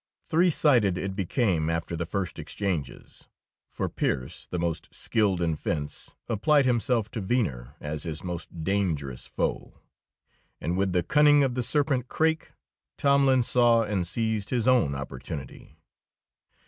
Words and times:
Three 0.25 0.49
sided 0.49 0.97
it 0.97 1.15
became 1.15 1.69
after 1.69 1.95
the 1.95 2.07
first 2.07 2.39
exchanges. 2.39 3.27
For 3.69 3.87
Pearse, 3.87 4.47
the 4.47 4.57
most 4.57 4.91
skilled 4.91 5.43
in 5.43 5.55
fence, 5.55 6.15
applied 6.27 6.65
himself 6.65 7.11
to 7.11 7.21
Venner 7.21 7.75
as 7.79 8.01
his 8.01 8.23
most 8.23 8.63
dangerous 8.63 9.27
foe, 9.27 9.79
and 10.59 10.75
with 10.75 10.93
the 10.93 11.03
cunning 11.03 11.43
of 11.43 11.53
the 11.53 11.61
serpent 11.61 12.07
Craik 12.07 12.51
Tomlin 12.97 13.43
saw 13.43 13.83
and 13.83 14.07
seized 14.07 14.49
his 14.49 14.67
own 14.67 14.95
opportunity. 14.95 15.77